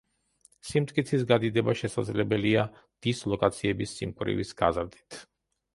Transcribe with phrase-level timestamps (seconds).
[0.69, 2.65] სიმტკიცის გადიდება შესაძლებელია
[3.09, 5.25] დისლოკაციების სიმკვრივის გაზრდით.